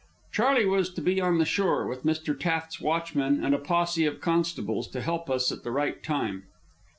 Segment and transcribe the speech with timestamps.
[0.31, 2.35] Charley was to be on the shore, with Mr.
[2.35, 6.45] Taft's watchmen and a posse of constables, to help us at the right time.